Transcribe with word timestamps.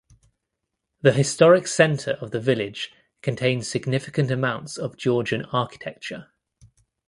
The 1.01 1.11
historic 1.13 1.67
centre 1.67 2.13
of 2.21 2.31
the 2.31 2.39
village 2.39 2.91
contains 3.21 3.67
significant 3.67 4.31
amounts 4.31 4.75
of 4.77 4.97
Georgian 4.97 5.45
architecture. 5.51 6.31